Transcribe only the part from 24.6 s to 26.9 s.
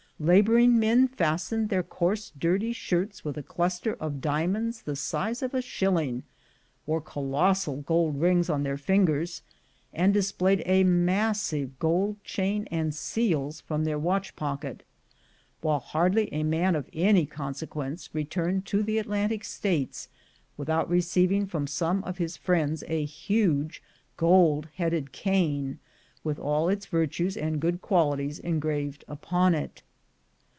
headed cane, with all his